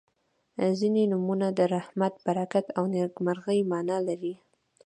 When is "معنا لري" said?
3.71-4.33